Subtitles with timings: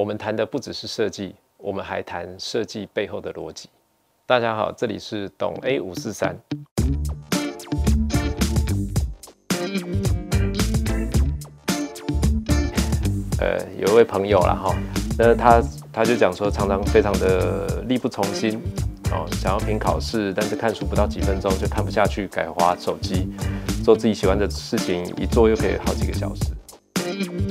[0.00, 3.68] 我们谈的不只是设计，我们还谈设计背后的逻辑。
[4.24, 6.34] 大家好，这里是懂 A 五四三。
[13.40, 14.74] 呃，有一位朋友了哈，
[15.18, 18.58] 那他他就讲说，常常非常的力不从心
[19.12, 23.28] 哦，想要凭考试，但是看书不到几分钟就看不下去，改滑手机，
[23.84, 27.49] 做自己喜欢的事情，一做又可以好几个小时。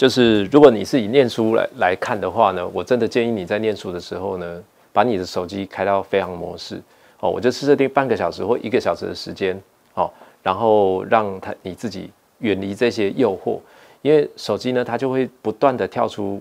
[0.00, 4.62] 就是如果你是以念书来来看的话呢，我真的建议你在念书的时候呢，
[4.94, 6.80] 把你的手机开到飞行模式。
[7.18, 9.60] 哦，我就设定半个小时或一个小时的时间，
[9.92, 10.10] 哦，
[10.42, 13.58] 然后让他你自己远离这些诱惑，
[14.00, 16.40] 因为手机呢，它就会不断的跳出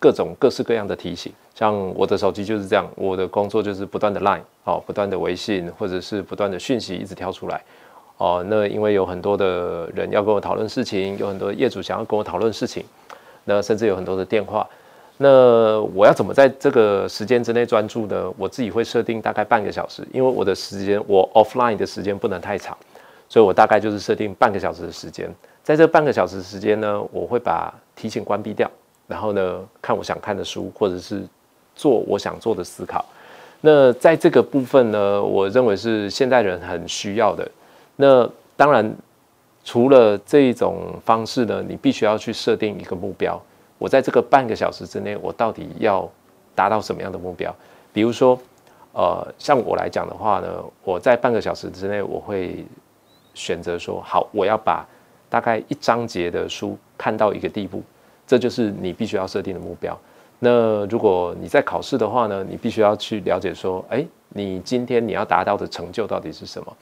[0.00, 1.32] 各种各式各样的提醒。
[1.54, 7.62] 像我的手机就是这样，我的工作就是不断的 Line，哦，不断的微信或者是不断的讯息一直跳出来，
[8.18, 12.84] 哦，那因为有很多的人要跟我讨论事情，有很多业主想要跟我讨论事情，
[13.44, 14.68] 那甚至有很多的电话。
[15.18, 18.32] 那我要怎么在这个时间之内专注呢？
[18.36, 22.76] 我自己会设定大概半个小时，因为我的时间我 offline 的时间不能太长，
[23.28, 25.28] 所以我大概就是设定半个小时的时间。
[25.62, 28.70] 在这半个小时时间呢，我会把提醒关闭掉，
[29.06, 31.22] 然后呢看我想看的书，或者是
[31.74, 33.04] 做我想做的思考。
[33.60, 37.48] 那在这个部分呢，我认为是现代人很需要的。
[38.00, 38.94] 那当然，
[39.64, 43.40] 除了这种方式呢，你必须要去设定一个目标。
[43.76, 46.08] 我在这个半个小时之内，我到底要
[46.54, 47.52] 达到什么样的目标？
[47.92, 48.38] 比如说，
[48.92, 50.46] 呃，像我来讲的话呢，
[50.84, 52.64] 我在半个小时之内，我会
[53.34, 54.86] 选择说，好，我要把
[55.28, 57.82] 大概一章节的书看到一个地步，
[58.28, 59.98] 这就是你必须要设定的目标。
[60.38, 66.76] 那如果你在考试的话呢，你必须要去了解说，哎，你今天你要达到的成就到底是什么？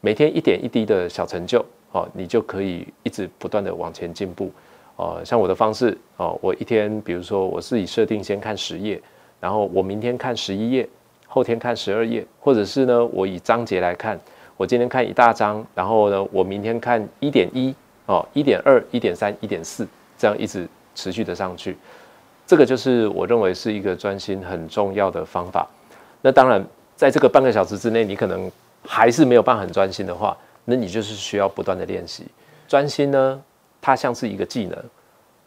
[0.00, 4.50] 每天一点一滴的小成就，哦，你就可以一直不断的往前进步。
[4.96, 9.00] 哦，像我的方式哦，我一天，比如说我自己设定先看十页，
[9.40, 10.88] 然后我明天看十一页，
[11.26, 14.18] 后天看十二页，或者是呢，我以章节来看，
[14.56, 17.72] 我今天看一大章，然后呢，我明天看一点一
[18.06, 19.86] 哦，一点二、一点三、一点四，
[20.16, 21.76] 这样一直持续的上去，
[22.44, 25.68] 这个就是我认为是一个专心很重要的方法。
[26.22, 26.64] 那当然，
[26.96, 28.50] 在这个半个小时之内，你可能
[28.86, 32.24] 还是没有办法很专心的话，那你就是需要不断的练习
[32.66, 33.42] 专心呢。
[33.80, 34.76] 它像是一个技能，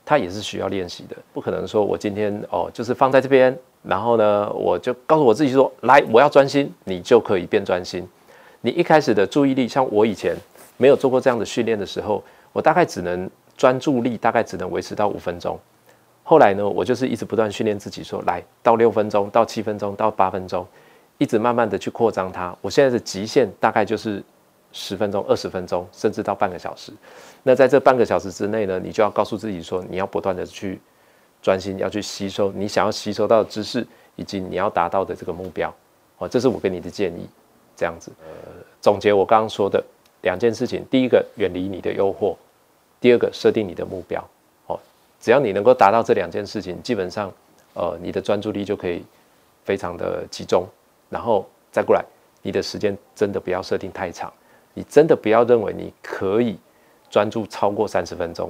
[0.05, 1.15] 它也是需要练习的。
[1.33, 8.07] 不可能说我今天哦，就是放在这边，然后呢，我就告诉我自己说，来，我要专心，你就可以变专心。
[8.61, 10.33] 你一开始的注意力，像我以前
[10.77, 15.59] 没有做过这样的训练的时候，我大概只能专注力大概只能维持到五分钟。
[16.23, 20.65] 后来呢，我就是一直不断训练自己，说来到六分钟，到七分钟，到八分钟，
[21.21, 22.55] 一直慢慢的去扩张它。
[22.61, 24.23] 我现在的极限大概就是。
[24.73, 26.93] 十分钟、二十分钟，甚至到半个小时。
[27.43, 30.79] 那在这半个小时之内呢，你就要告诉自己说，你要不断的去
[31.41, 35.69] 专心，要去吸收你想要吸收到的知识，以及你要达到的这个目标。
[36.19, 37.27] 哦，这是我给你的建议。
[37.75, 39.83] 这样子，呃，总结我刚刚说的
[40.21, 42.33] 两件事情：第一个，远离你的诱惑；
[43.01, 44.25] 第二个，设定你的目标。
[44.67, 44.79] 哦，
[45.19, 47.29] 只要你能够达到这两件事情，基本上，
[47.73, 49.03] 呃，你的专注力就可以
[49.65, 50.65] 非常的集中。
[51.11, 52.03] 然后再过来，
[52.41, 54.33] 你的时间真的不要设定太长。
[54.73, 56.57] 你真的不要认为你可以
[57.09, 58.49] 专注超过三十分钟，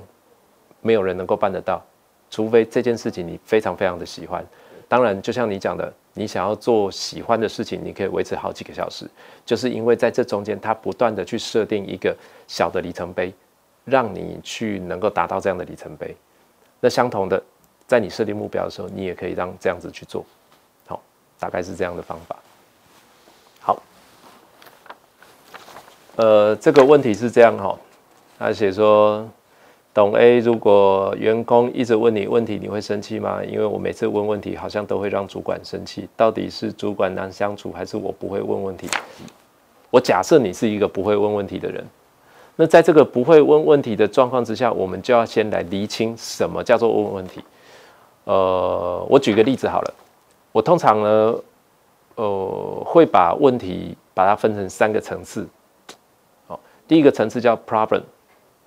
[0.79, 1.83] 没有人能够办得到，
[2.29, 4.45] 除非这件事情你非常非常的喜欢。
[4.87, 9.09] 当然，就像你讲的，你想要做喜欢的事情，你可以维持好几个小时，
[9.43, 12.15] 就是因为在这中间，它不断的去设定一个
[12.47, 13.33] 小的里程碑，
[13.85, 16.15] 让你去能够达到这样的里程碑。
[16.79, 17.41] 那相同的，
[17.87, 20.23] 在你设定目标的时候，你也可以让这样子去做。
[20.85, 21.01] 好，
[21.39, 22.35] 大概是这样的方法。
[26.17, 27.77] 呃，这个问题是这样哈，
[28.37, 29.25] 他写说，
[29.93, 33.41] 董 A，如果员工一直问你问题，你会生气吗？
[33.43, 36.09] 因为我每次问问题，好像都会让主管生气。
[36.17, 38.89] 到底是主管难相处，还是我不会问问题？
[39.89, 41.85] 我假设你是一个不会问问题的人，
[42.57, 47.41] 那在这个不会问问题的状况之下，我们就要先来厘清什么叫做问问题。
[48.25, 49.93] 呃，我举个例子好了，
[50.51, 51.35] 我通常呢，
[52.15, 55.47] 呃，会把问题把它分成三个层次。
[56.91, 58.01] 第一个层次叫 problem，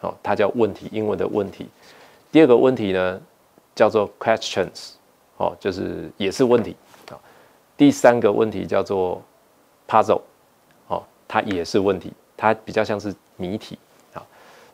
[0.01, 1.69] 哦，它叫问题，英文的问题。
[2.33, 3.21] 第二个问题呢，
[3.75, 4.93] 叫做 questions，
[5.37, 6.75] 哦，就是也是问题。
[7.11, 7.21] 啊，
[7.77, 9.23] 第三个问题叫做
[9.87, 10.23] puzzle，
[10.87, 13.79] 哦，它也是问题，它比较像是谜题。
[14.15, 14.25] 啊，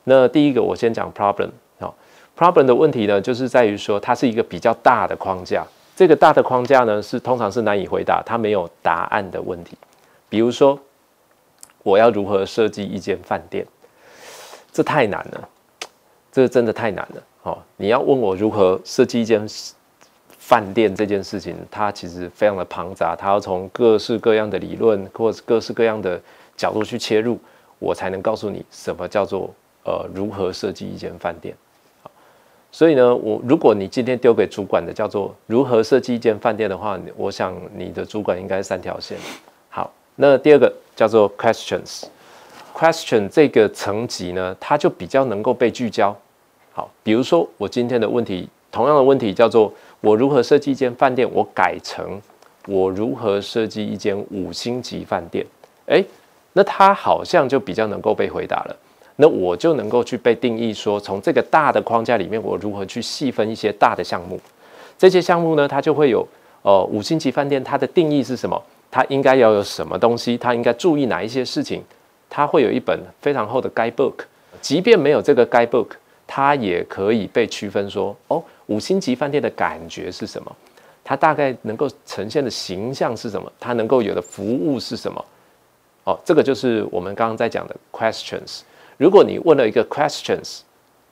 [0.04, 1.50] 那第一个我先讲 problem，
[1.80, 1.92] 啊
[2.38, 9.76] ，problem 的问题呢，就是在于说它是一个比较大的框架，这个大的框架呢是通常是难以回答，它没有答案的问题，
[10.28, 10.78] 比如说。
[11.82, 13.66] 我要如何设计一间饭店？
[14.72, 15.48] 这太难了，
[16.30, 17.22] 这真的太难了。
[17.42, 19.44] 哦，你要问我如何设计一间
[20.28, 26.20] 饭店这件事情，它其实非常的庞杂，它要从各式各样的理论或者各式各样的
[26.56, 27.38] 角度去切入，
[27.78, 29.50] 我才能告诉你什么叫做
[29.84, 31.54] 呃如何设计一间饭店。
[32.70, 39.18] 所以呢，我如果你今天丢给主管的叫做如何设计一间饭店的话，我想你的主管应该三条线。
[40.22, 46.14] 那第二个叫做 questions，question 这个层级呢，它就比较能够被聚焦。
[46.72, 49.72] 好，比如说我今天的问题，同样的问题叫做
[50.02, 52.20] 我如何设计一间饭店，我改成
[52.66, 55.46] 我如何设计一间五星级饭店。
[55.86, 56.04] 诶，
[56.52, 58.76] 那它好像就比较能够被回答了。
[59.16, 64.38] 那我就能够去被定义说，从这个大的框架里面，我如何去细分一些大的项目？
[64.98, 66.28] 这些项目呢，它就会有
[66.60, 68.62] 呃五星级饭店，它的定义是什么？
[68.90, 70.36] 他应该要有什么东西？
[70.36, 71.82] 他应该注意哪一些事情？
[72.28, 74.14] 他会有一本非常厚的 guidebook，
[74.60, 75.88] 即便没有这个 guidebook，
[76.26, 80.56] 他也可以被区分说，哦，五星级饭店的感觉是什么？
[81.02, 83.50] 它大概能够呈现的形象是什么？
[83.58, 85.24] 它能够有的服务是什么？
[86.04, 88.60] 哦，这个就是我们刚刚在讲的 questions。
[88.96, 90.60] 如果你问了一个 questions，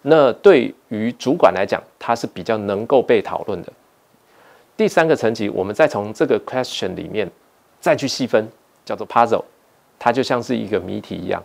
[0.02, 3.72] 那对于主管来讲，它是比较能够被讨论的。
[4.76, 7.28] 第三个层级，我们再从这个 question 里面
[7.80, 8.46] 再去细分，
[8.84, 9.44] 叫做 puzzle，
[9.98, 11.42] 它就像是一个谜题一样。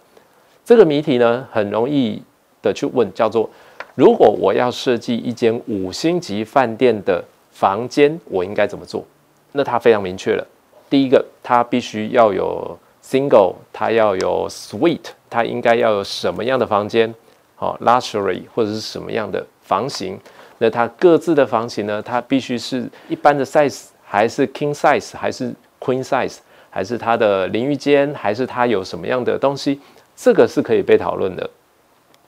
[0.65, 2.21] 这个谜题呢，很容易
[2.61, 3.49] 的去问，叫做
[3.95, 9.05] 如果我要设计一间五星级饭店的房间，我应该怎么做？
[9.51, 10.47] 那它非常明确了。
[10.89, 15.11] 第一个，它必须要有 single，它要有 suite。
[15.29, 17.11] 它应该要有什么样的房间？
[17.55, 20.19] 好，luxury 或者是什么样的房型？
[20.59, 21.99] 那它各自的房型呢？
[21.99, 25.51] 它必须是一般的 size，还是 king size，还是
[25.83, 26.37] queen size，
[26.69, 29.79] 还是它的淋浴间，还是它有什么样的东西？
[30.15, 31.49] 这个是可以被讨论的。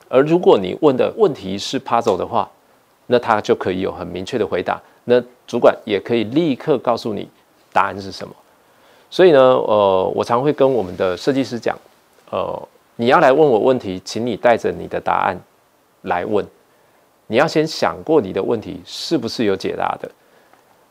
[0.10, 2.50] 而如果你问的问题是 puzzle 的话，
[3.08, 4.82] 那他就可以有很明确的回答。
[5.06, 7.30] 那主管也可以立刻告诉你
[7.72, 8.34] 答案是什么。
[9.10, 11.78] 所以呢，呃，我常会跟我们的设计师讲，
[12.32, 12.68] 呃。
[12.98, 15.38] 你要来问我问题，请你带着你的答案
[16.04, 16.48] 来问。
[17.28, 20.10] 你要先想过你的问题是不是有解答的。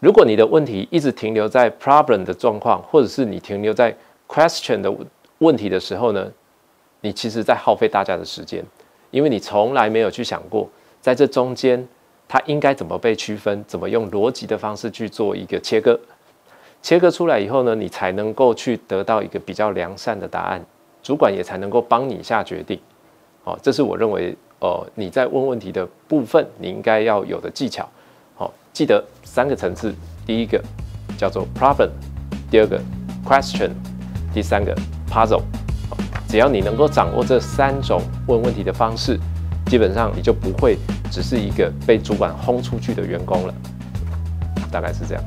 [0.05, 3.91] 如果你的问题一直停留在 problem 的状况，或者是你停留在
[4.29, 4.95] question 的
[5.39, 6.31] 问题的时候呢，
[7.01, 8.63] 你其实在耗费大家的时间，
[9.11, 10.69] 因为你从来没有去想过，
[11.01, 11.89] 在这中间
[12.29, 15.99] 它应该怎么被区分，怎么用逻辑的方式去做一个切割。
[16.83, 20.63] 切割出来以后呢，你才能够去得到一个比较良善的答案。
[21.03, 22.79] 主管也才能够帮你下决定，
[23.43, 27.89] 好，这是我认为，呃，你在问问题的部分，你应该要有的技巧，
[28.35, 29.95] 好，记得三个层次，
[30.27, 30.63] 第一个
[31.17, 31.91] 叫做 problem，
[32.51, 32.81] 第二个
[33.25, 33.71] question，
[34.33, 34.77] 第三个
[35.09, 35.43] puzzle，
[36.29, 39.19] 只要你能够掌握这三种问问题的方式，
[39.67, 40.77] 基本上你就不会
[41.11, 43.55] 只是一个被主管轰出去的员工了，
[44.71, 45.23] 大概是这样。